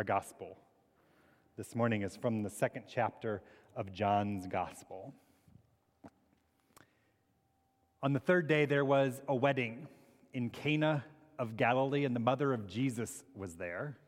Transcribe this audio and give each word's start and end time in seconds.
Our 0.00 0.04
gospel 0.04 0.56
this 1.58 1.76
morning 1.76 2.00
is 2.00 2.16
from 2.16 2.42
the 2.42 2.48
second 2.48 2.84
chapter 2.88 3.42
of 3.76 3.92
John's 3.92 4.46
gospel. 4.46 5.12
On 8.02 8.14
the 8.14 8.18
third 8.18 8.48
day, 8.48 8.64
there 8.64 8.86
was 8.86 9.20
a 9.28 9.34
wedding 9.34 9.88
in 10.32 10.48
Cana 10.48 11.04
of 11.38 11.58
Galilee, 11.58 12.06
and 12.06 12.16
the 12.16 12.20
mother 12.20 12.54
of 12.54 12.66
Jesus 12.66 13.24
was 13.36 13.56
there. 13.56 13.98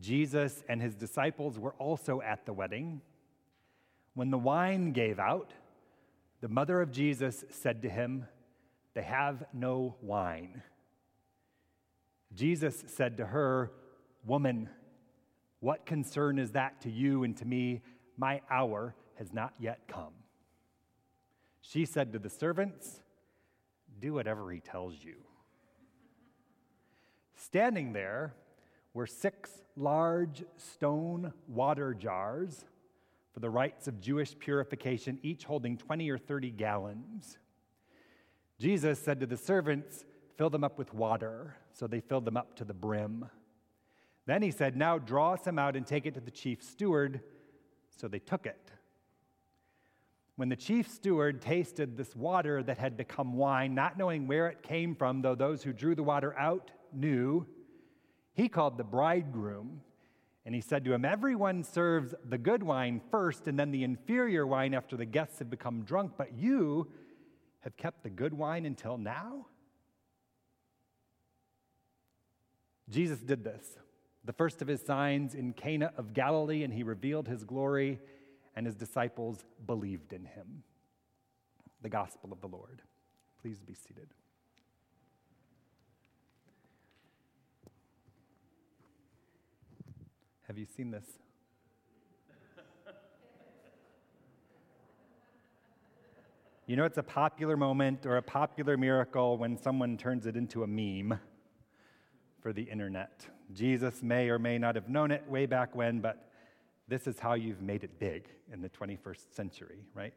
Jesus 0.00 0.64
and 0.68 0.82
his 0.82 0.96
disciples 0.96 1.60
were 1.60 1.74
also 1.74 2.20
at 2.20 2.44
the 2.44 2.52
wedding. 2.52 3.02
When 4.14 4.32
the 4.32 4.38
wine 4.38 4.90
gave 4.90 5.20
out, 5.20 5.52
the 6.40 6.48
mother 6.48 6.80
of 6.80 6.90
Jesus 6.90 7.44
said 7.50 7.82
to 7.82 7.88
him, 7.88 8.26
They 8.94 9.02
have 9.02 9.44
no 9.52 9.94
wine. 10.02 10.60
Jesus 12.34 12.82
said 12.88 13.18
to 13.18 13.26
her, 13.26 13.70
Woman, 14.24 14.68
what 15.60 15.86
concern 15.86 16.38
is 16.38 16.52
that 16.52 16.80
to 16.82 16.90
you 16.90 17.24
and 17.24 17.36
to 17.38 17.44
me? 17.44 17.82
My 18.16 18.40
hour 18.50 18.94
has 19.16 19.32
not 19.32 19.54
yet 19.58 19.80
come. 19.88 20.12
She 21.60 21.84
said 21.84 22.12
to 22.12 22.18
the 22.18 22.30
servants, 22.30 23.00
Do 24.00 24.14
whatever 24.14 24.50
he 24.50 24.60
tells 24.60 24.94
you. 25.02 25.16
Standing 27.36 27.92
there 27.92 28.34
were 28.94 29.06
six 29.06 29.62
large 29.76 30.44
stone 30.56 31.32
water 31.48 31.94
jars 31.94 32.64
for 33.32 33.40
the 33.40 33.50
rites 33.50 33.88
of 33.88 34.00
Jewish 34.00 34.38
purification, 34.38 35.18
each 35.22 35.44
holding 35.44 35.76
20 35.78 36.10
or 36.10 36.18
30 36.18 36.50
gallons. 36.50 37.38
Jesus 38.58 38.98
said 38.98 39.20
to 39.20 39.26
the 39.26 39.36
servants, 39.36 40.04
Fill 40.36 40.50
them 40.50 40.64
up 40.64 40.78
with 40.78 40.92
water. 40.94 41.56
So 41.72 41.86
they 41.86 42.00
filled 42.00 42.24
them 42.24 42.36
up 42.36 42.56
to 42.56 42.64
the 42.64 42.74
brim. 42.74 43.26
Then 44.26 44.42
he 44.42 44.50
said, 44.50 44.76
Now 44.76 44.98
draw 44.98 45.36
some 45.36 45.58
out 45.58 45.76
and 45.76 45.86
take 45.86 46.06
it 46.06 46.14
to 46.14 46.20
the 46.20 46.30
chief 46.30 46.62
steward. 46.62 47.20
So 47.96 48.08
they 48.08 48.18
took 48.18 48.46
it. 48.46 48.70
When 50.36 50.48
the 50.48 50.56
chief 50.56 50.88
steward 50.88 51.42
tasted 51.42 51.96
this 51.96 52.16
water 52.16 52.62
that 52.62 52.78
had 52.78 52.96
become 52.96 53.36
wine, 53.36 53.74
not 53.74 53.98
knowing 53.98 54.26
where 54.26 54.48
it 54.48 54.62
came 54.62 54.94
from, 54.94 55.22
though 55.22 55.34
those 55.34 55.62
who 55.62 55.72
drew 55.72 55.94
the 55.94 56.02
water 56.02 56.36
out 56.38 56.70
knew, 56.92 57.46
he 58.32 58.48
called 58.48 58.78
the 58.78 58.84
bridegroom 58.84 59.82
and 60.44 60.54
he 60.54 60.60
said 60.60 60.84
to 60.84 60.92
him, 60.92 61.04
Everyone 61.04 61.62
serves 61.62 62.14
the 62.28 62.38
good 62.38 62.62
wine 62.62 63.00
first 63.10 63.46
and 63.46 63.58
then 63.58 63.70
the 63.70 63.84
inferior 63.84 64.46
wine 64.46 64.74
after 64.74 64.96
the 64.96 65.04
guests 65.04 65.38
have 65.38 65.50
become 65.50 65.82
drunk, 65.82 66.12
but 66.16 66.32
you 66.32 66.88
have 67.60 67.76
kept 67.76 68.02
the 68.02 68.10
good 68.10 68.34
wine 68.34 68.66
until 68.66 68.98
now? 68.98 69.46
Jesus 72.88 73.20
did 73.20 73.44
this, 73.44 73.78
the 74.24 74.32
first 74.32 74.62
of 74.62 74.68
his 74.68 74.80
signs 74.80 75.34
in 75.34 75.52
Cana 75.52 75.92
of 75.96 76.12
Galilee, 76.14 76.62
and 76.62 76.72
he 76.72 76.82
revealed 76.82 77.26
his 77.28 77.44
glory, 77.44 78.00
and 78.54 78.66
his 78.66 78.74
disciples 78.74 79.44
believed 79.66 80.12
in 80.12 80.24
him. 80.24 80.62
The 81.82 81.88
gospel 81.88 82.32
of 82.32 82.40
the 82.40 82.48
Lord. 82.48 82.82
Please 83.40 83.60
be 83.60 83.74
seated. 83.74 84.08
Have 90.46 90.58
you 90.58 90.66
seen 90.66 90.90
this? 90.90 91.06
You 96.66 96.76
know, 96.76 96.84
it's 96.84 96.98
a 96.98 97.02
popular 97.02 97.56
moment 97.56 98.06
or 98.06 98.18
a 98.18 98.22
popular 98.22 98.76
miracle 98.76 99.36
when 99.36 99.56
someone 99.56 99.96
turns 99.96 100.26
it 100.26 100.36
into 100.36 100.62
a 100.62 100.66
meme 100.66 101.18
for 102.40 102.52
the 102.52 102.62
internet. 102.62 103.26
Jesus 103.54 104.02
may 104.02 104.28
or 104.28 104.38
may 104.38 104.58
not 104.58 104.74
have 104.74 104.88
known 104.88 105.10
it 105.10 105.28
way 105.28 105.46
back 105.46 105.74
when, 105.74 106.00
but 106.00 106.28
this 106.88 107.06
is 107.06 107.18
how 107.18 107.34
you've 107.34 107.62
made 107.62 107.84
it 107.84 107.98
big 107.98 108.28
in 108.52 108.60
the 108.60 108.68
21st 108.68 109.34
century, 109.34 109.78
right? 109.94 110.14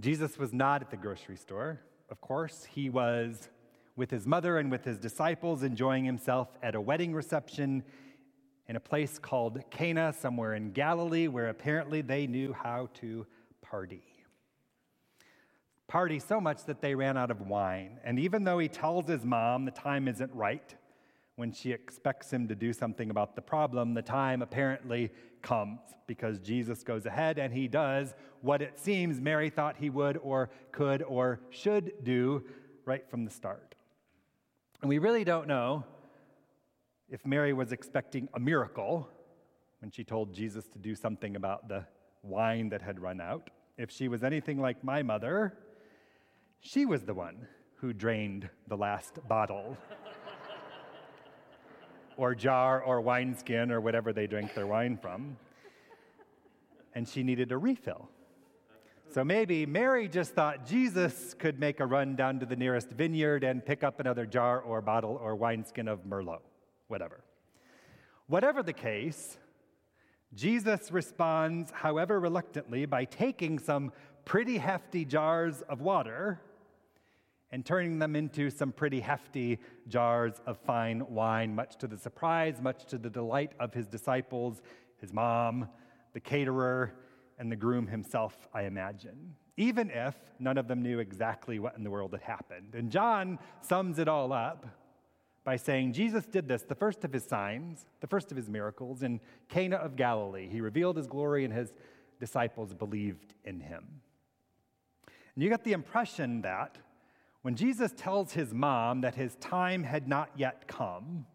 Jesus 0.00 0.38
was 0.38 0.52
not 0.52 0.82
at 0.82 0.90
the 0.90 0.96
grocery 0.96 1.36
store, 1.36 1.80
of 2.10 2.20
course. 2.20 2.66
He 2.70 2.90
was 2.90 3.48
with 3.96 4.10
his 4.10 4.26
mother 4.26 4.58
and 4.58 4.70
with 4.70 4.84
his 4.84 4.98
disciples, 4.98 5.62
enjoying 5.62 6.04
himself 6.04 6.48
at 6.62 6.74
a 6.74 6.80
wedding 6.80 7.14
reception 7.14 7.82
in 8.68 8.76
a 8.76 8.80
place 8.80 9.18
called 9.18 9.62
Cana, 9.70 10.12
somewhere 10.12 10.54
in 10.54 10.72
Galilee, 10.72 11.28
where 11.28 11.48
apparently 11.48 12.02
they 12.02 12.26
knew 12.26 12.52
how 12.52 12.88
to 12.94 13.26
party. 13.62 14.02
Party 15.88 16.18
so 16.18 16.40
much 16.40 16.64
that 16.64 16.82
they 16.82 16.94
ran 16.94 17.16
out 17.16 17.30
of 17.30 17.40
wine. 17.40 17.98
And 18.04 18.18
even 18.18 18.44
though 18.44 18.58
he 18.58 18.68
tells 18.68 19.06
his 19.06 19.24
mom 19.24 19.64
the 19.64 19.70
time 19.70 20.08
isn't 20.08 20.34
right, 20.34 20.74
when 21.36 21.52
she 21.52 21.70
expects 21.70 22.32
him 22.32 22.48
to 22.48 22.54
do 22.54 22.72
something 22.72 23.10
about 23.10 23.36
the 23.36 23.42
problem, 23.42 23.92
the 23.92 24.02
time 24.02 24.40
apparently 24.40 25.10
comes 25.42 25.80
because 26.06 26.40
Jesus 26.40 26.82
goes 26.82 27.04
ahead 27.04 27.38
and 27.38 27.52
he 27.52 27.68
does 27.68 28.14
what 28.40 28.62
it 28.62 28.78
seems 28.78 29.20
Mary 29.20 29.50
thought 29.50 29.76
he 29.76 29.90
would 29.90 30.16
or 30.16 30.50
could 30.72 31.02
or 31.02 31.40
should 31.50 31.92
do 32.02 32.42
right 32.86 33.08
from 33.08 33.24
the 33.24 33.30
start. 33.30 33.74
And 34.80 34.88
we 34.88 34.98
really 34.98 35.24
don't 35.24 35.46
know 35.46 35.84
if 37.08 37.24
Mary 37.26 37.52
was 37.52 37.70
expecting 37.70 38.28
a 38.34 38.40
miracle 38.40 39.08
when 39.80 39.90
she 39.90 40.04
told 40.04 40.32
Jesus 40.32 40.66
to 40.68 40.78
do 40.78 40.94
something 40.94 41.36
about 41.36 41.68
the 41.68 41.84
wine 42.22 42.70
that 42.70 42.80
had 42.80 42.98
run 42.98 43.20
out. 43.20 43.50
If 43.76 43.90
she 43.90 44.08
was 44.08 44.24
anything 44.24 44.58
like 44.58 44.82
my 44.82 45.02
mother, 45.02 45.58
she 46.60 46.86
was 46.86 47.02
the 47.02 47.14
one 47.14 47.46
who 47.76 47.92
drained 47.92 48.48
the 48.68 48.76
last 48.76 49.18
bottle 49.28 49.76
or 52.16 52.34
jar 52.34 52.82
or 52.82 53.00
wineskin 53.00 53.70
or 53.70 53.80
whatever 53.80 54.12
they 54.12 54.26
drink 54.26 54.54
their 54.54 54.66
wine 54.66 54.96
from. 54.96 55.36
And 56.94 57.08
she 57.08 57.22
needed 57.22 57.52
a 57.52 57.58
refill. 57.58 58.08
So 59.08 59.24
maybe 59.24 59.66
Mary 59.66 60.08
just 60.08 60.34
thought 60.34 60.66
Jesus 60.66 61.34
could 61.38 61.60
make 61.60 61.80
a 61.80 61.86
run 61.86 62.16
down 62.16 62.40
to 62.40 62.46
the 62.46 62.56
nearest 62.56 62.90
vineyard 62.90 63.44
and 63.44 63.64
pick 63.64 63.84
up 63.84 64.00
another 64.00 64.26
jar 64.26 64.60
or 64.60 64.82
bottle 64.82 65.18
or 65.22 65.36
wineskin 65.36 65.88
of 65.88 66.04
Merlot, 66.04 66.40
whatever. 66.88 67.22
Whatever 68.26 68.62
the 68.62 68.72
case, 68.72 69.38
Jesus 70.34 70.90
responds, 70.90 71.70
however 71.70 72.18
reluctantly, 72.18 72.84
by 72.84 73.04
taking 73.04 73.58
some 73.58 73.92
pretty 74.24 74.58
hefty 74.58 75.04
jars 75.04 75.62
of 75.62 75.80
water 75.80 76.40
and 77.56 77.64
turning 77.64 77.98
them 77.98 78.14
into 78.14 78.50
some 78.50 78.70
pretty 78.70 79.00
hefty 79.00 79.58
jars 79.88 80.42
of 80.44 80.58
fine 80.58 81.02
wine, 81.08 81.54
much 81.54 81.78
to 81.78 81.86
the 81.86 81.96
surprise, 81.96 82.60
much 82.60 82.84
to 82.84 82.98
the 82.98 83.08
delight 83.08 83.52
of 83.58 83.72
his 83.72 83.86
disciples, 83.86 84.60
his 85.00 85.10
mom, 85.10 85.66
the 86.12 86.20
caterer, 86.20 86.92
and 87.38 87.50
the 87.50 87.56
groom 87.56 87.86
himself, 87.86 88.46
I 88.52 88.64
imagine, 88.64 89.34
even 89.56 89.88
if 89.88 90.14
none 90.38 90.58
of 90.58 90.68
them 90.68 90.82
knew 90.82 90.98
exactly 90.98 91.58
what 91.58 91.74
in 91.78 91.82
the 91.82 91.88
world 91.88 92.12
had 92.12 92.20
happened. 92.20 92.74
And 92.74 92.90
John 92.90 93.38
sums 93.62 93.98
it 93.98 94.06
all 94.06 94.34
up 94.34 94.66
by 95.42 95.56
saying 95.56 95.94
Jesus 95.94 96.26
did 96.26 96.46
this, 96.48 96.60
the 96.60 96.74
first 96.74 97.04
of 97.04 97.12
his 97.14 97.24
signs, 97.24 97.86
the 98.02 98.06
first 98.06 98.30
of 98.30 98.36
his 98.36 98.50
miracles, 98.50 99.02
in 99.02 99.18
Cana 99.48 99.76
of 99.76 99.96
Galilee. 99.96 100.46
He 100.46 100.60
revealed 100.60 100.98
his 100.98 101.06
glory, 101.06 101.46
and 101.46 101.54
his 101.54 101.72
disciples 102.20 102.74
believed 102.74 103.32
in 103.46 103.60
him. 103.60 104.02
And 105.34 105.42
you 105.42 105.48
get 105.48 105.64
the 105.64 105.72
impression 105.72 106.42
that 106.42 106.76
when 107.46 107.54
Jesus 107.54 107.92
tells 107.96 108.32
his 108.32 108.52
mom 108.52 109.02
that 109.02 109.14
his 109.14 109.36
time 109.36 109.84
had 109.84 110.08
not 110.08 110.30
yet 110.34 110.66
come, 110.66 111.26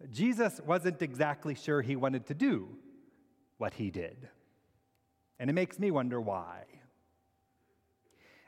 that 0.00 0.10
Jesus 0.10 0.60
wasn't 0.66 1.00
exactly 1.02 1.54
sure 1.54 1.80
he 1.80 1.94
wanted 1.94 2.26
to 2.26 2.34
do 2.34 2.66
what 3.58 3.74
he 3.74 3.92
did. 3.92 4.28
And 5.38 5.48
it 5.48 5.52
makes 5.52 5.78
me 5.78 5.92
wonder 5.92 6.20
why. 6.20 6.64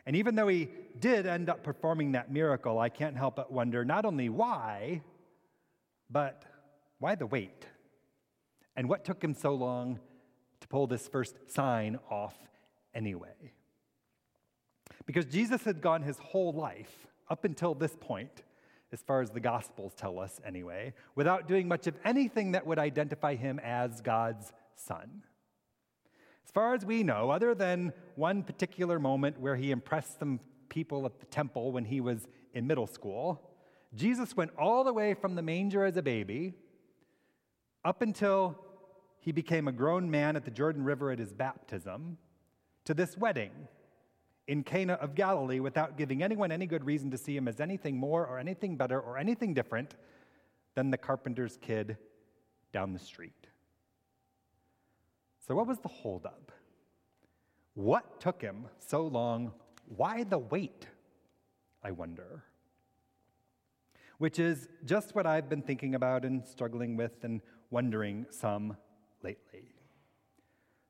And 0.07 0.17
even 0.17 0.35
though 0.35 0.49
he 0.49 0.69
did 0.99 1.25
end 1.25 1.49
up 1.49 1.63
performing 1.63 2.11
that 2.13 2.33
miracle, 2.33 2.81
I 2.81 2.89
can't 2.89 3.17
help 3.17 3.37
but 3.37 3.53
wonder 3.53 3.85
not 3.85 4.05
only 4.05 4.29
why, 4.29 5.03
but 6.11 6.43
why 6.99 7.15
the 7.15 7.27
wait? 7.27 7.65
And 8.75 8.89
what 8.89 9.05
took 9.05 9.23
him 9.23 9.35
so 9.35 9.55
long 9.55 10.01
to 10.63 10.67
pull 10.67 10.89
this 10.89 11.07
first 11.07 11.49
sign 11.49 12.01
off 12.11 12.35
anyway? 12.93 13.53
Because 15.07 15.25
Jesus 15.25 15.63
had 15.63 15.81
gone 15.81 16.03
his 16.03 16.19
whole 16.19 16.53
life, 16.53 17.07
up 17.31 17.45
until 17.45 17.75
this 17.75 17.97
point, 17.99 18.43
as 18.93 19.03
far 19.03 19.21
as 19.21 19.31
the 19.31 19.41
Gospels 19.41 19.95
tell 19.95 20.19
us 20.19 20.41
anyway, 20.45 20.95
without 21.15 21.49
doing 21.49 21.67
much 21.69 21.87
of 21.87 21.95
anything 22.05 22.53
that 22.53 22.67
would 22.67 22.79
identify 22.79 23.35
him 23.35 23.61
as 23.63 24.01
God's 24.01 24.53
son. 24.75 25.23
As 26.45 26.53
far 26.53 26.75
as 26.75 26.85
we 26.85 27.03
know, 27.03 27.31
other 27.31 27.55
than 27.55 27.93
one 28.15 28.43
particular 28.43 28.99
moment 28.99 29.41
where 29.41 29.57
he 29.57 29.71
impressed 29.71 30.19
some 30.19 30.41
people 30.69 31.05
at 31.07 31.19
the 31.19 31.27
temple 31.27 31.73
when 31.73 31.85
he 31.85 32.01
was 32.01 32.29
in 32.55 32.67
middle 32.67 32.87
school, 32.87 33.51
Jesus 33.95 34.37
went 34.37 34.53
all 34.59 34.85
the 34.85 34.93
way 34.93 35.15
from 35.15 35.35
the 35.35 35.43
manger 35.43 35.85
as 35.85 35.97
a 35.97 36.03
baby 36.03 36.55
up 37.85 38.03
until 38.03 38.57
he 39.21 39.33
became 39.33 39.69
a 39.69 39.73
grown 39.73 40.11
man 40.11 40.37
at 40.37 40.45
the 40.45 40.51
Jordan 40.51 40.85
River 40.85 41.11
at 41.11 41.19
his 41.19 41.33
baptism 41.33 42.19
to 42.85 42.95
this 42.95 43.17
wedding 43.17 43.51
in 44.49 44.63
Cana 44.63 44.95
of 44.95 45.15
Galilee 45.15 45.61
without 45.61 45.97
giving 45.97 46.23
anyone 46.23 46.53
any 46.53 46.67
good 46.67 46.85
reason 46.85 47.11
to 47.11 47.19
see 47.19 47.37
him 47.37 47.49
as 47.49 47.61
anything 47.61 47.97
more 47.97 48.27
or 48.27 48.39
anything 48.39 48.77
better 48.77 49.01
or 49.01 49.19
anything 49.19 49.55
different 49.55 49.95
than 50.75 50.91
the 50.91 50.99
carpenter's 50.99 51.57
kid 51.61 51.97
down 52.73 52.93
the 52.93 52.99
street. 52.99 53.47
So, 55.47 55.55
what 55.55 55.67
was 55.67 55.79
the 55.79 55.89
holdup? 55.89 56.53
What 57.75 58.21
took 58.21 58.41
him 58.41 58.67
so 58.79 59.07
long? 59.07 59.53
Why 59.97 60.25
the 60.25 60.39
wait? 60.39 60.87
I 61.83 61.91
wonder. 61.91 62.45
Which 64.19 64.39
is 64.39 64.69
just 64.85 65.15
what 65.15 65.27
I've 65.27 65.49
been 65.49 65.63
thinking 65.63 65.95
about 65.95 66.25
and 66.25 66.45
struggling 66.47 66.97
with 66.97 67.23
and 67.23 67.43
wondering 67.71 68.27
some 68.31 68.77
lately. 69.23 69.75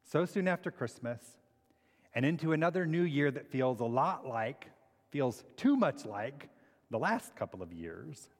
So 0.04 0.24
soon 0.24 0.46
after 0.46 0.70
Christmas, 0.70 1.36
and 2.16 2.24
into 2.24 2.52
another 2.52 2.86
new 2.86 3.02
year 3.02 3.30
that 3.30 3.46
feels 3.46 3.80
a 3.80 3.84
lot 3.84 4.26
like, 4.26 4.70
feels 5.10 5.44
too 5.56 5.76
much 5.76 6.06
like, 6.06 6.48
the 6.90 6.98
last 6.98 7.36
couple 7.36 7.62
of 7.62 7.74
years, 7.74 8.30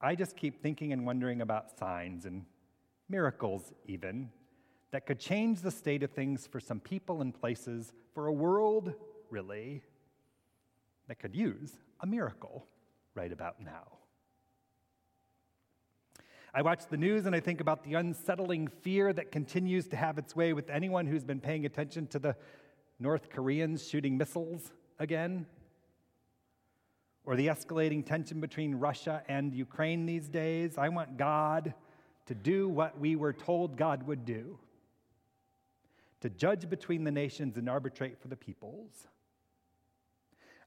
I 0.00 0.14
just 0.14 0.34
keep 0.34 0.62
thinking 0.62 0.94
and 0.94 1.04
wondering 1.04 1.42
about 1.42 1.78
signs 1.78 2.24
and 2.24 2.46
miracles, 3.06 3.74
even, 3.86 4.30
that 4.92 5.04
could 5.04 5.20
change 5.20 5.60
the 5.60 5.70
state 5.70 6.02
of 6.02 6.10
things 6.10 6.46
for 6.46 6.58
some 6.58 6.80
people 6.80 7.20
and 7.20 7.38
places, 7.38 7.92
for 8.14 8.28
a 8.28 8.32
world, 8.32 8.94
really, 9.28 9.82
that 11.06 11.18
could 11.18 11.36
use 11.36 11.72
a 12.00 12.06
miracle 12.06 12.66
right 13.14 13.30
about 13.30 13.60
now. 13.62 13.88
I 16.54 16.62
watch 16.62 16.86
the 16.88 16.96
news 16.96 17.26
and 17.26 17.36
I 17.36 17.40
think 17.40 17.60
about 17.60 17.84
the 17.84 17.94
unsettling 17.94 18.68
fear 18.68 19.12
that 19.12 19.30
continues 19.30 19.86
to 19.88 19.96
have 19.96 20.16
its 20.16 20.34
way 20.34 20.52
with 20.54 20.70
anyone 20.70 21.06
who's 21.06 21.24
been 21.24 21.40
paying 21.40 21.66
attention 21.66 22.06
to 22.08 22.18
the 22.18 22.36
North 22.98 23.28
Koreans 23.30 23.86
shooting 23.86 24.16
missiles 24.16 24.72
again, 24.98 25.46
or 27.24 27.36
the 27.36 27.48
escalating 27.48 28.04
tension 28.04 28.40
between 28.40 28.74
Russia 28.74 29.22
and 29.28 29.54
Ukraine 29.54 30.06
these 30.06 30.28
days. 30.28 30.78
I 30.78 30.88
want 30.88 31.18
God 31.18 31.74
to 32.26 32.34
do 32.34 32.68
what 32.68 32.98
we 32.98 33.14
were 33.14 33.34
told 33.34 33.76
God 33.76 34.06
would 34.06 34.24
do 34.24 34.58
to 36.20 36.30
judge 36.30 36.68
between 36.68 37.04
the 37.04 37.10
nations 37.10 37.56
and 37.56 37.68
arbitrate 37.68 38.18
for 38.18 38.28
the 38.28 38.36
peoples. 38.36 39.06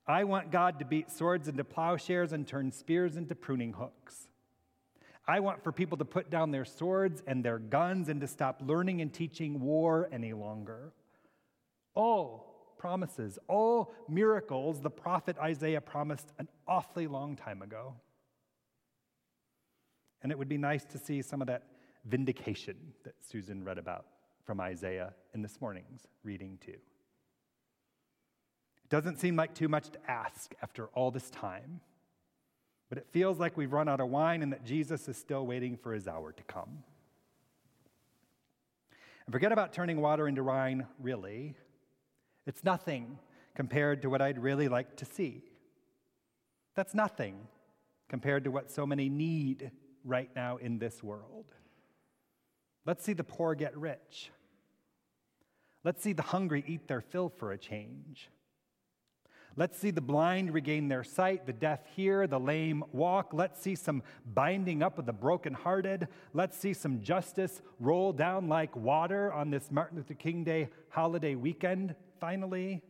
I 0.08 0.24
want 0.24 0.52
God 0.52 0.80
to 0.80 0.86
beat 0.86 1.12
swords 1.12 1.48
into 1.48 1.64
plowshares 1.64 2.32
and 2.34 2.48
turn 2.48 2.72
spears 2.72 3.18
into 3.18 3.36
pruning 3.36 3.74
hooks. 3.74 4.28
I 5.28 5.40
want 5.40 5.64
for 5.64 5.72
people 5.72 5.98
to 6.00 6.06
put 6.06 6.30
down 6.30 6.52
their 6.52 6.66
swords 6.66 7.22
and 7.28 7.44
their 7.44 7.60
guns 7.60 8.10
and 8.10 8.20
to 8.22 8.28
stop 8.28 8.62
learning 8.66 9.02
and 9.02 9.14
teaching 9.14 9.62
war 9.62 10.10
any 10.12 10.34
longer. 10.34 10.94
All 11.94 12.76
promises, 12.78 13.38
all 13.48 13.94
miracles 14.10 14.82
the 14.82 14.90
prophet 14.90 15.38
Isaiah 15.38 15.82
promised 15.82 16.32
an 16.40 16.48
awfully 16.68 17.08
long 17.08 17.36
time 17.36 17.62
ago. 17.62 17.94
And 20.24 20.32
it 20.32 20.38
would 20.38 20.50
be 20.50 20.58
nice 20.58 20.86
to 20.86 20.98
see 20.98 21.22
some 21.22 21.42
of 21.42 21.48
that 21.48 21.64
vindication 22.06 22.76
that 23.04 23.14
Susan 23.22 23.64
read 23.64 23.78
about 23.78 24.06
from 24.46 24.60
Isaiah 24.60 25.14
in 25.34 25.44
this 25.44 25.62
morning's 25.62 26.08
reading, 26.24 26.58
too. 26.66 26.72
It 26.72 26.82
doesn't 28.90 29.20
seem 29.20 29.36
like 29.36 29.54
too 29.54 29.68
much 29.68 29.92
to 29.92 30.00
ask 30.10 30.54
after 30.62 30.88
all 30.88 31.12
this 31.12 31.30
time, 31.30 31.82
but 32.92 32.98
it 32.98 33.08
feels 33.12 33.40
like 33.40 33.56
we've 33.56 33.72
run 33.72 33.88
out 33.88 34.02
of 34.02 34.10
wine 34.10 34.44
and 34.44 34.52
that 34.52 34.66
Jesus 34.66 35.08
is 35.08 35.16
still 35.16 35.46
waiting 35.46 35.78
for 35.78 35.94
his 35.94 36.10
hour 36.10 36.34
to 36.34 36.44
come. 36.44 36.84
And 39.26 39.32
forget 39.32 39.54
about 39.54 39.72
turning 39.72 40.02
water 40.02 40.28
into 40.28 40.44
wine, 40.44 40.86
really. 41.00 41.56
It's 42.46 42.66
nothing 42.66 43.18
compared 43.56 44.02
to 44.02 44.10
what 44.10 44.22
I'd 44.22 44.38
really 44.38 44.68
like 44.68 44.98
to 44.98 45.06
see. 45.06 45.42
That's 46.76 46.94
nothing 46.94 47.48
compared 48.10 48.44
to 48.44 48.52
what 48.52 48.70
so 48.70 48.86
many 48.86 49.08
need 49.08 49.72
right 50.04 50.30
now 50.36 50.58
in 50.58 50.78
this 50.78 51.02
world. 51.02 51.46
Let's 52.86 53.06
see 53.06 53.14
the 53.14 53.24
poor 53.24 53.56
get 53.56 53.78
rich. 53.78 54.32
Let's 55.86 56.04
see 56.04 56.12
the 56.12 56.24
hungry 56.24 56.66
eat 56.68 56.90
their 56.90 57.00
fill 57.00 57.30
for 57.30 57.54
a 57.54 57.58
change. 57.58 58.28
Let's 59.58 59.78
see 59.78 59.92
the 59.92 60.02
blind 60.02 60.54
regain 60.54 60.88
their 60.88 61.04
sight, 61.04 61.46
the 61.46 61.54
deaf 61.54 61.82
hear, 61.96 62.26
the 62.26 62.40
lame 62.40 62.84
walk. 62.94 63.34
Let's 63.34 63.62
see 63.62 63.76
some 63.76 64.02
binding 64.34 64.82
up 64.82 64.98
of 64.98 65.06
the 65.06 65.14
brokenhearted. 65.14 66.08
Let's 66.34 66.58
see 66.58 66.74
some 66.74 67.02
justice 67.02 67.62
roll 67.80 68.14
down 68.14 68.48
like 68.48 68.76
water 68.76 69.32
on 69.34 69.50
this 69.50 69.70
Martin 69.70 69.98
Luther 69.98 70.14
King 70.14 70.44
Day 70.44 70.70
holiday 70.90 71.36
weekend, 71.36 71.96
finally. 72.20 72.82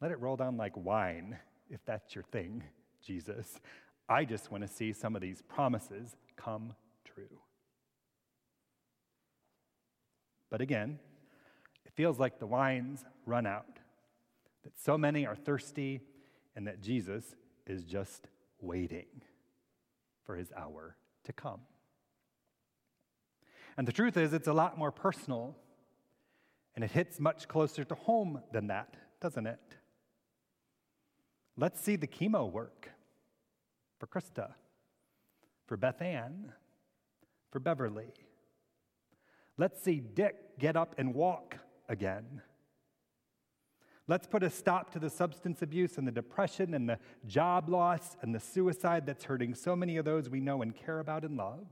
Let 0.00 0.12
it 0.12 0.20
roll 0.20 0.36
down 0.36 0.56
like 0.56 0.76
wine, 0.76 1.38
if 1.68 1.84
that's 1.84 2.14
your 2.14 2.24
thing, 2.24 2.62
Jesus. 3.04 3.60
I 4.08 4.24
just 4.24 4.50
want 4.50 4.62
to 4.62 4.68
see 4.68 4.92
some 4.92 5.16
of 5.16 5.22
these 5.22 5.42
promises 5.42 6.16
come 6.36 6.74
true. 7.04 7.40
But 10.50 10.60
again, 10.60 10.98
it 11.84 11.92
feels 11.94 12.18
like 12.18 12.38
the 12.38 12.46
wine's 12.46 13.04
run 13.26 13.46
out, 13.46 13.78
that 14.64 14.78
so 14.78 14.96
many 14.96 15.26
are 15.26 15.36
thirsty, 15.36 16.00
and 16.54 16.66
that 16.66 16.80
Jesus 16.80 17.34
is 17.66 17.84
just 17.84 18.28
waiting 18.60 19.06
for 20.24 20.36
his 20.36 20.52
hour 20.56 20.96
to 21.24 21.32
come. 21.32 21.60
And 23.76 23.88
the 23.88 23.92
truth 23.92 24.16
is, 24.16 24.32
it's 24.32 24.48
a 24.48 24.52
lot 24.52 24.78
more 24.78 24.92
personal, 24.92 25.56
and 26.74 26.84
it 26.84 26.90
hits 26.90 27.18
much 27.18 27.48
closer 27.48 27.84
to 27.84 27.94
home 27.94 28.42
than 28.52 28.66
that, 28.68 28.94
doesn't 29.20 29.46
it? 29.46 29.60
Let's 31.56 31.80
see 31.80 31.96
the 31.96 32.06
chemo 32.06 32.50
work 32.50 32.90
for 33.98 34.06
Krista, 34.06 34.52
for 35.66 35.76
Beth 35.76 36.02
Ann, 36.02 36.52
for 37.50 37.60
Beverly. 37.60 38.12
Let's 39.58 39.82
see 39.82 40.00
Dick 40.00 40.58
get 40.58 40.76
up 40.76 40.94
and 40.98 41.14
walk 41.14 41.56
again. 41.88 42.42
Let's 44.12 44.26
put 44.26 44.42
a 44.42 44.50
stop 44.50 44.92
to 44.92 44.98
the 44.98 45.08
substance 45.08 45.62
abuse 45.62 45.96
and 45.96 46.06
the 46.06 46.12
depression 46.12 46.74
and 46.74 46.86
the 46.86 46.98
job 47.26 47.70
loss 47.70 48.14
and 48.20 48.34
the 48.34 48.40
suicide 48.40 49.06
that's 49.06 49.24
hurting 49.24 49.54
so 49.54 49.74
many 49.74 49.96
of 49.96 50.04
those 50.04 50.28
we 50.28 50.38
know 50.38 50.60
and 50.60 50.76
care 50.76 50.98
about 50.98 51.24
and 51.24 51.38
love. 51.38 51.66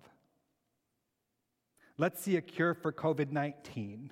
Let's 1.98 2.22
see 2.22 2.36
a 2.36 2.40
cure 2.40 2.72
for 2.72 2.92
COVID 2.92 3.30
19. 3.30 4.10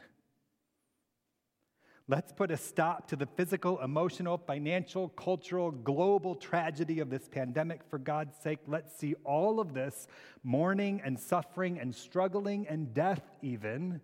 Let's 2.07 2.35
put 2.35 2.51
a 2.51 2.59
stop 2.59 3.09
to 3.09 3.17
the 3.17 3.25
physical, 3.25 3.81
emotional, 3.81 4.37
financial, 4.37 5.09
cultural, 5.09 5.71
global 5.71 6.35
tragedy 6.35 7.01
of 7.01 7.09
this 7.09 7.31
pandemic 7.31 7.81
for 7.89 7.99
God's 7.99 8.37
sake. 8.37 8.59
Let's 8.67 8.95
see 8.95 9.15
all 9.25 9.59
of 9.59 9.73
this 9.73 10.07
mourning 10.45 11.01
and 11.03 11.19
suffering 11.19 11.81
and 11.81 11.94
struggling 11.94 12.69
and 12.69 12.93
death, 12.93 13.23
even 13.41 14.03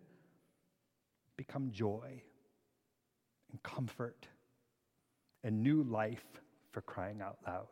become 1.37 1.73
joy 1.73 2.23
and 3.54 3.62
comfort 3.62 4.26
and 5.44 5.62
new 5.62 5.84
life 5.84 6.25
for 6.73 6.80
crying 6.80 7.20
out 7.23 7.38
loud. 7.46 7.68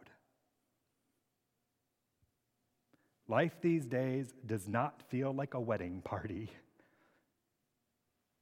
Life 3.26 3.56
these 3.60 3.84
days 3.84 4.32
does 4.46 4.68
not 4.68 5.02
feel 5.10 5.32
like 5.32 5.54
a 5.54 5.60
wedding 5.60 6.00
party. 6.04 6.50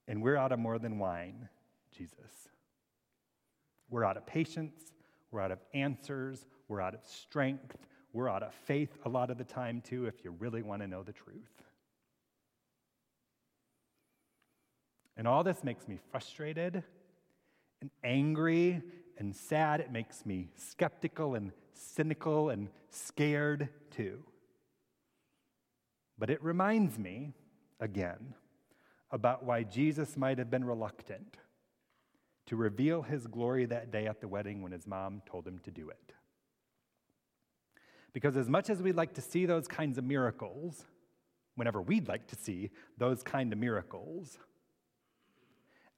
And 0.07 0.23
we're 0.23 0.37
out 0.37 0.53
of 0.53 0.59
more 0.59 0.79
than 0.79 0.99
wine, 0.99 1.49
Jesus. 1.97 2.49
We're 3.89 4.05
out 4.05 4.19
of 4.19 4.27
patience. 4.27 4.93
We're 5.31 5.41
out 5.41 5.53
of 5.53 5.61
answers. 5.73 6.45
We're 6.69 6.83
out 6.83 6.95
of 6.95 7.01
strength. 7.07 7.77
We're 8.13 8.29
out 8.29 8.43
of 8.43 8.53
faith 8.53 8.99
a 9.07 9.09
lot 9.09 9.31
of 9.31 9.39
the 9.39 9.45
time, 9.45 9.81
too, 9.81 10.07
if 10.07 10.25
you 10.25 10.35
really 10.39 10.63
want 10.63 10.83
to 10.83 10.89
know 10.89 11.03
the 11.03 11.13
truth. 11.13 11.63
And 15.17 15.27
all 15.27 15.43
this 15.43 15.65
makes 15.65 15.89
me 15.89 15.99
frustrated 16.11 16.83
and 17.81 17.91
angry 18.05 18.83
and 19.19 19.35
sad. 19.35 19.81
It 19.81 19.93
makes 19.93 20.25
me 20.27 20.49
skeptical 20.57 21.35
and 21.35 21.53
cynical 21.73 22.51
and 22.51 22.69
scared 22.91 23.69
too. 23.91 24.23
But 26.19 26.31
it 26.31 26.43
reminds 26.43 26.99
me, 26.99 27.33
again, 27.81 28.35
about 29.11 29.45
why 29.45 29.63
Jesus 29.63 30.17
might 30.17 30.39
have 30.39 30.51
been 30.51 30.65
reluctant 30.65 31.39
to 32.47 32.57
reveal 32.57 33.03
his 33.03 33.27
glory 33.27 33.65
that 33.67 33.91
day 33.91 34.07
at 34.07 34.21
the 34.21 34.29
wedding 34.29 34.63
when 34.63 34.73
his 34.73 34.87
mom 34.87 35.23
told 35.25 35.47
him 35.47 35.59
to 35.61 35.71
do 35.71 35.89
it. 35.89 36.13
Because 38.13 38.37
as 38.37 38.49
much 38.49 38.71
as 38.71 38.83
we'd 38.83 38.97
like 38.97 39.15
to 39.15 39.21
see 39.21 39.47
those 39.47 39.69
kinds 39.69 39.99
of 39.99 40.05
miracles, 40.05 40.85
whenever 41.55 41.81
we'd 41.81 42.09
like 42.09 42.27
to 42.29 42.37
see 42.37 42.71
those 42.99 43.23
kind 43.23 43.53
of 43.53 43.59
miracles, 43.59 44.39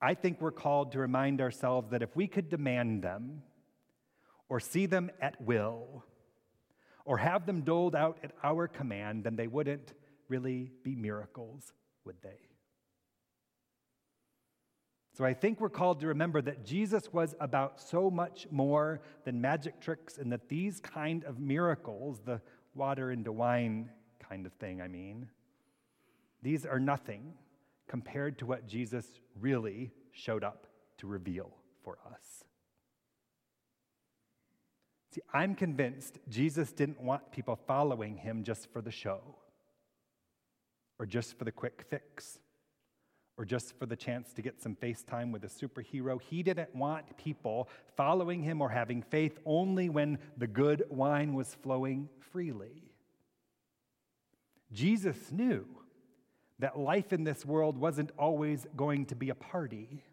I 0.02 0.14
think 0.14 0.40
we're 0.40 0.50
called 0.50 0.92
to 0.92 0.98
remind 0.98 1.40
ourselves 1.40 1.90
that 1.90 2.02
if 2.02 2.16
we 2.16 2.26
could 2.26 2.50
demand 2.50 3.02
them, 3.02 3.42
or 4.48 4.58
see 4.58 4.84
them 4.86 5.10
at 5.20 5.40
will, 5.40 6.04
or 7.04 7.18
have 7.18 7.46
them 7.46 7.62
doled 7.62 7.94
out 7.94 8.18
at 8.22 8.32
our 8.42 8.66
command, 8.66 9.24
then 9.24 9.36
they 9.36 9.46
wouldn't 9.46 9.94
really 10.28 10.72
be 10.82 10.96
miracles, 10.96 11.72
would 12.04 12.20
they? 12.20 12.40
So 15.16 15.24
I 15.24 15.34
think 15.34 15.60
we're 15.60 15.70
called 15.70 16.00
to 16.00 16.08
remember 16.08 16.42
that 16.42 16.64
Jesus 16.64 17.12
was 17.12 17.34
about 17.38 17.80
so 17.80 18.10
much 18.10 18.48
more 18.50 19.02
than 19.24 19.40
magic 19.40 19.80
tricks, 19.80 20.18
and 20.18 20.32
that 20.32 20.48
these 20.48 20.80
kind 20.80 21.22
of 21.24 21.38
miracles, 21.38 22.20
the 22.24 22.40
water 22.74 23.12
into 23.12 23.30
wine 23.30 23.88
kind 24.18 24.46
of 24.46 24.52
thing, 24.54 24.80
I 24.82 24.88
mean. 24.88 25.28
These 26.42 26.66
are 26.66 26.80
nothing 26.80 27.34
compared 27.92 28.38
to 28.38 28.46
what 28.46 28.66
Jesus 28.66 29.04
really 29.38 29.90
showed 30.12 30.42
up 30.42 30.66
to 30.96 31.06
reveal 31.06 31.50
for 31.84 31.98
us. 32.10 32.42
See, 35.14 35.20
I'm 35.34 35.54
convinced 35.54 36.18
Jesus 36.26 36.72
didn't 36.72 37.02
want 37.02 37.30
people 37.32 37.54
following 37.66 38.16
him 38.16 38.44
just 38.44 38.72
for 38.72 38.80
the 38.80 38.90
show, 38.90 39.20
or 40.98 41.04
just 41.04 41.36
for 41.36 41.44
the 41.44 41.52
quick 41.52 41.84
fix, 41.90 42.38
or 43.36 43.44
just 43.44 43.78
for 43.78 43.84
the 43.84 43.94
chance 43.94 44.32
to 44.32 44.40
get 44.40 44.62
some 44.62 44.74
FaceTime 44.74 45.30
with 45.30 45.44
a 45.44 45.48
superhero. 45.48 46.18
He 46.18 46.42
didn't 46.42 46.74
want 46.74 47.18
people 47.18 47.68
following 47.94 48.42
him 48.42 48.62
or 48.62 48.70
having 48.70 49.02
faith 49.02 49.38
only 49.44 49.90
when 49.90 50.16
the 50.38 50.46
good 50.46 50.84
wine 50.88 51.34
was 51.34 51.54
flowing 51.62 52.08
freely. 52.30 52.84
Jesus 54.72 55.30
knew 55.30 55.66
that 56.62 56.78
life 56.78 57.12
in 57.12 57.24
this 57.24 57.44
world 57.44 57.76
wasn't 57.76 58.12
always 58.16 58.68
going 58.76 59.04
to 59.04 59.16
be 59.16 59.30
a 59.30 59.34
party. 59.34 60.04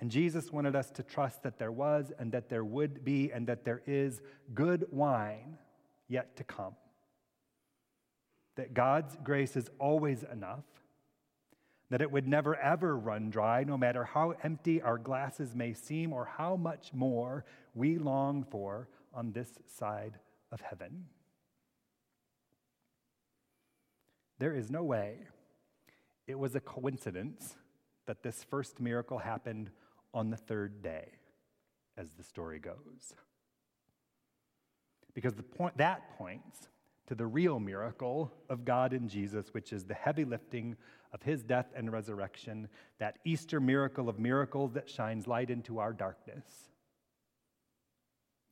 And 0.00 0.10
Jesus 0.10 0.50
wanted 0.50 0.74
us 0.74 0.90
to 0.90 1.04
trust 1.04 1.44
that 1.44 1.60
there 1.60 1.70
was 1.70 2.10
and 2.18 2.32
that 2.32 2.48
there 2.48 2.64
would 2.64 3.04
be 3.04 3.30
and 3.30 3.46
that 3.46 3.64
there 3.64 3.82
is 3.86 4.20
good 4.52 4.86
wine 4.90 5.58
yet 6.08 6.36
to 6.38 6.42
come. 6.42 6.74
That 8.56 8.74
God's 8.74 9.16
grace 9.22 9.54
is 9.54 9.70
always 9.78 10.24
enough. 10.24 10.64
That 11.90 12.02
it 12.02 12.10
would 12.10 12.26
never 12.26 12.56
ever 12.56 12.96
run 12.96 13.30
dry, 13.30 13.62
no 13.62 13.78
matter 13.78 14.02
how 14.02 14.34
empty 14.42 14.82
our 14.82 14.98
glasses 14.98 15.54
may 15.54 15.72
seem 15.72 16.12
or 16.12 16.24
how 16.24 16.56
much 16.56 16.92
more 16.92 17.44
we 17.74 17.96
long 17.96 18.42
for 18.42 18.88
on 19.14 19.30
this 19.30 19.50
side 19.66 20.18
of 20.50 20.60
heaven. 20.62 21.04
There 24.40 24.54
is 24.54 24.70
no 24.70 24.82
way 24.82 25.18
it 26.26 26.38
was 26.38 26.54
a 26.54 26.60
coincidence 26.60 27.56
that 28.06 28.22
this 28.22 28.42
first 28.42 28.80
miracle 28.80 29.18
happened 29.18 29.70
on 30.14 30.30
the 30.30 30.36
third 30.36 30.82
day, 30.82 31.08
as 31.96 32.12
the 32.12 32.22
story 32.22 32.58
goes. 32.58 33.14
Because 35.12 35.34
the 35.34 35.42
point, 35.42 35.76
that 35.76 36.16
points 36.16 36.68
to 37.08 37.14
the 37.14 37.26
real 37.26 37.60
miracle 37.60 38.32
of 38.48 38.64
God 38.64 38.94
in 38.94 39.08
Jesus, 39.08 39.52
which 39.52 39.72
is 39.72 39.84
the 39.84 39.94
heavy 39.94 40.24
lifting 40.24 40.76
of 41.12 41.22
his 41.22 41.42
death 41.42 41.66
and 41.74 41.92
resurrection, 41.92 42.68
that 42.98 43.18
Easter 43.24 43.60
miracle 43.60 44.08
of 44.08 44.18
miracles 44.18 44.72
that 44.72 44.88
shines 44.88 45.26
light 45.26 45.50
into 45.50 45.80
our 45.80 45.92
darkness, 45.92 46.46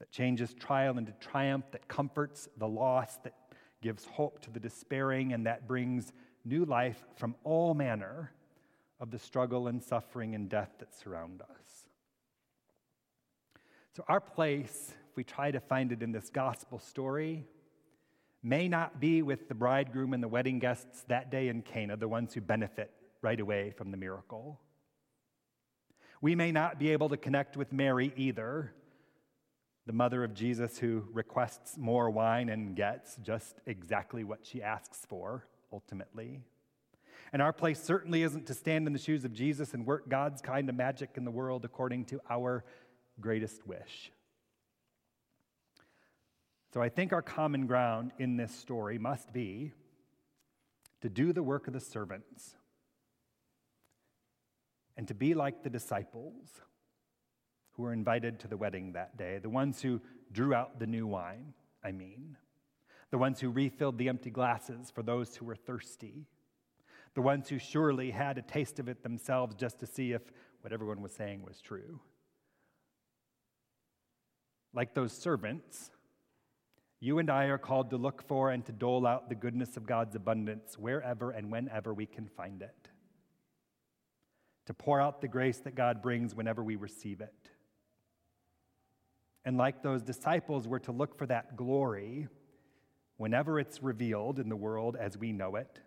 that 0.01 0.11
changes 0.11 0.53
trial 0.53 0.99
into 0.99 1.13
triumph, 1.13 1.65
that 1.71 1.89
comforts 1.89 2.49
the 2.59 2.69
lost, 2.69 3.23
that 3.23 3.48
gives 3.81 4.05
hope 4.05 4.41
to 4.43 4.51
the 4.51 4.61
despairing, 4.61 5.33
and 5.33 5.47
that 5.47 5.67
brings 5.67 6.13
new 6.45 6.65
life 6.65 7.05
from 7.17 7.35
all 7.45 7.75
manner 7.75 8.33
of 9.01 9.11
the 9.11 9.19
struggle 9.19 9.69
and 9.69 9.83
suffering 9.83 10.35
and 10.35 10.49
death 10.49 10.71
that 10.79 10.95
surround 10.95 11.43
us. 11.43 11.87
So, 13.95 14.05
our 14.09 14.21
place, 14.21 14.95
if 15.11 15.17
we 15.17 15.25
try 15.25 15.51
to 15.51 15.61
find 15.61 15.93
it 15.93 16.03
in 16.03 16.13
this 16.13 16.31
gospel 16.31 16.79
story, 16.79 17.45
may 18.43 18.69
not 18.69 19.01
be 19.01 19.23
with 19.23 19.49
the 19.49 19.55
bridegroom 19.55 20.13
and 20.13 20.23
the 20.23 20.29
wedding 20.29 20.59
guests 20.59 21.05
that 21.09 21.31
day 21.31 21.49
in 21.49 21.63
Cana, 21.63 21.97
the 21.97 22.09
ones 22.09 22.35
who 22.35 22.41
benefit 22.41 22.93
right 23.23 23.41
away 23.41 23.73
from 23.77 23.91
the 23.91 23.97
miracle. 23.97 24.61
We 26.21 26.35
may 26.35 26.53
not 26.53 26.79
be 26.79 26.91
able 26.91 27.09
to 27.11 27.17
connect 27.17 27.57
with 27.57 27.73
Mary 27.73 28.13
either, 28.17 28.73
the 29.89 29.95
mother 29.95 30.23
of 30.23 30.35
Jesus 30.35 30.79
who 30.79 31.03
requests 31.13 31.79
more 31.79 32.11
wine 32.11 32.51
and 32.51 32.77
gets 32.77 33.17
just 33.17 33.57
exactly 33.65 34.23
what 34.23 34.41
she 34.45 34.63
asks 34.63 35.07
for, 35.09 35.47
ultimately. 35.73 36.41
And 37.33 37.41
our 37.41 37.55
place 37.55 37.83
certainly 37.83 38.23
isn't 38.23 38.47
to 38.47 38.55
stand 38.55 38.87
in 38.87 38.93
the 38.93 38.99
shoes 38.99 39.25
of 39.25 39.33
Jesus 39.33 39.73
and 39.73 39.87
work 39.87 40.07
God's 40.07 40.43
kind 40.43 40.69
of 40.69 40.75
magic 40.75 41.13
in 41.17 41.25
the 41.25 41.31
world 41.31 41.65
according 41.65 42.05
to 42.07 42.21
our 42.29 42.65
greatest 43.19 43.67
wish. 43.67 44.13
So 46.75 46.83
I 46.83 46.91
think 46.91 47.15
our 47.15 47.23
common 47.23 47.67
ground 47.67 48.13
in 48.19 48.37
this 48.37 48.55
story 48.55 48.99
must 48.99 49.33
be 49.33 49.73
to 51.01 51.09
do 51.09 51.33
the 51.33 51.43
work 51.43 51.67
of 51.67 51.73
the 51.73 51.81
servants 51.81 52.57
and 54.99 55.09
to 55.09 55.15
be 55.15 55.33
like 55.33 55.63
the 55.63 55.71
disciples 55.71 56.61
who 57.79 57.85
were 57.85 57.93
invited 57.93 58.41
to 58.41 58.49
the 58.49 58.57
wedding 58.57 58.93
that 58.93 59.17
day, 59.17 59.39
the 59.39 59.49
ones 59.49 59.81
who 59.81 60.01
drew 60.33 60.53
out 60.53 60.81
the 60.81 60.87
new 60.87 61.07
wine, 61.07 61.55
I 61.83 61.93
mean, 61.93 62.37
the 63.13 63.19
ones 63.19 63.41
who 63.41 63.51
refilled 63.51 63.99
the 63.99 64.09
empty 64.09 64.31
glasses 64.31 64.91
for 64.91 65.05
those 65.05 65.37
who 65.37 65.45
were 65.45 65.55
thirsty, 65.55 66.27
the 67.15 67.23
ones 67.23 67.49
who 67.49 67.59
surely 67.59 68.11
had 68.11 68.37
a 68.37 68.43
taste 68.43 68.81
of 68.81 68.89
it 68.89 69.05
themselves 69.05 69.55
just 69.55 69.79
to 69.79 69.87
see 69.87 70.11
if 70.11 70.23
what 70.61 70.73
everyone 70.73 71.01
was 71.01 71.13
saying 71.13 71.45
was 71.47 71.61
true. 71.61 72.01
Like 74.75 74.93
those 74.93 75.13
servants, 75.13 75.93
you 76.99 77.21
and 77.21 77.31
I 77.31 77.45
are 77.45 77.59
called 77.59 77.91
to 77.91 77.97
look 77.97 78.27
for 78.27 78.51
and 78.51 78.67
to 78.67 78.73
dole 78.73 79.07
out 79.07 79.29
the 79.29 79.37
goodness 79.37 79.77
of 79.77 79.87
God's 79.87 80.17
abundance 80.17 80.77
wherever 80.77 81.31
and 81.31 81.53
whenever 81.53 81.95
we 81.95 82.07
can 82.07 82.27
find 82.27 82.61
it. 82.61 82.89
To 84.67 84.75
pour 84.75 85.01
out 85.01 85.21
the 85.21 85.29
grace 85.29 85.59
that 85.59 85.77
God 85.77 86.03
brings 86.03 86.35
whenever 86.35 86.65
we 86.65 86.75
receive 86.75 87.21
it. 87.21 87.51
And 89.45 89.57
like 89.57 89.83
those 89.83 90.03
disciples, 90.03 90.69
we're 90.69 90.79
to 90.81 90.93
look 90.93 91.17
for 91.17 91.27
that 91.27 91.57
glory 91.57 92.29
whenever 93.17 93.59
it's 93.59 93.83
revealed 93.83 94.39
in 94.39 94.49
the 94.49 94.57
world 94.57 94.97
as 94.99 95.17
we 95.17 95.33
know 95.33 95.57
it. 95.57 95.81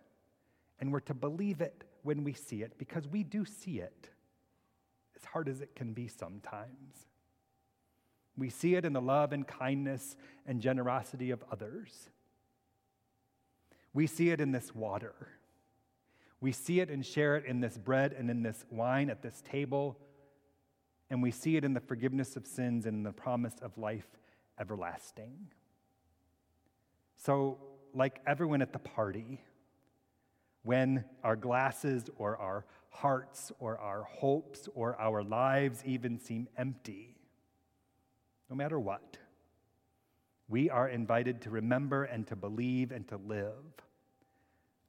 And 0.80 0.92
we're 0.92 1.00
to 1.00 1.14
believe 1.14 1.60
it 1.60 1.84
when 2.02 2.24
we 2.24 2.32
see 2.32 2.62
it 2.62 2.78
because 2.78 3.06
we 3.08 3.22
do 3.22 3.44
see 3.44 3.78
it, 3.78 4.08
as 5.16 5.24
hard 5.24 5.48
as 5.48 5.60
it 5.60 5.74
can 5.74 5.92
be 5.92 6.08
sometimes. 6.08 7.06
We 8.36 8.50
see 8.50 8.74
it 8.74 8.84
in 8.84 8.92
the 8.92 9.00
love 9.00 9.32
and 9.32 9.46
kindness 9.46 10.16
and 10.46 10.60
generosity 10.60 11.30
of 11.30 11.44
others. 11.50 12.08
We 13.94 14.06
see 14.06 14.30
it 14.30 14.40
in 14.40 14.52
this 14.52 14.74
water. 14.74 15.14
We 16.40 16.52
see 16.52 16.80
it 16.80 16.90
and 16.90 17.04
share 17.04 17.36
it 17.36 17.44
in 17.44 17.60
this 17.60 17.76
bread 17.78 18.14
and 18.18 18.30
in 18.30 18.42
this 18.42 18.64
wine 18.70 19.10
at 19.10 19.22
this 19.22 19.42
table 19.42 19.98
and 21.12 21.22
we 21.22 21.30
see 21.30 21.56
it 21.56 21.64
in 21.64 21.74
the 21.74 21.80
forgiveness 21.80 22.36
of 22.36 22.46
sins 22.46 22.86
and 22.86 22.96
in 22.96 23.02
the 23.02 23.12
promise 23.12 23.52
of 23.60 23.76
life 23.76 24.08
everlasting. 24.58 25.48
So, 27.18 27.58
like 27.92 28.20
everyone 28.26 28.62
at 28.62 28.72
the 28.72 28.78
party, 28.78 29.42
when 30.62 31.04
our 31.22 31.36
glasses 31.36 32.06
or 32.16 32.38
our 32.38 32.64
hearts 32.88 33.52
or 33.58 33.78
our 33.78 34.04
hopes 34.04 34.70
or 34.74 34.98
our 34.98 35.22
lives 35.22 35.82
even 35.84 36.18
seem 36.18 36.48
empty, 36.56 37.14
no 38.48 38.56
matter 38.56 38.80
what, 38.80 39.18
we 40.48 40.70
are 40.70 40.88
invited 40.88 41.42
to 41.42 41.50
remember 41.50 42.04
and 42.04 42.26
to 42.28 42.36
believe 42.36 42.90
and 42.90 43.06
to 43.08 43.18
live 43.18 43.52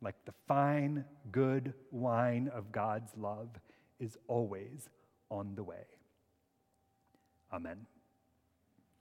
like 0.01 0.15
the 0.25 0.33
fine, 0.47 1.03
good 1.31 1.73
wine 1.91 2.49
of 2.53 2.71
God's 2.71 3.11
love 3.17 3.49
is 3.99 4.17
always 4.27 4.89
on 5.29 5.55
the 5.55 5.63
way. 5.63 5.85
Amen. 7.53 7.92